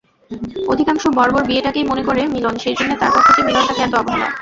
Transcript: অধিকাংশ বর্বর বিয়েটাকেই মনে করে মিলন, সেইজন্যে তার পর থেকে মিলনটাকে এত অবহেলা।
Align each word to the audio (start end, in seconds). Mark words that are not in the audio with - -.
অধিকাংশ 0.67 1.03
বর্বর 1.17 1.43
বিয়েটাকেই 1.45 1.85
মনে 1.87 2.03
করে 2.03 2.21
মিলন, 2.27 2.55
সেইজন্যে 2.57 2.95
তার 3.01 3.11
পর 3.13 3.23
থেকে 3.27 3.41
মিলনটাকে 3.47 3.81
এত 3.83 3.93
অবহেলা। 3.95 4.27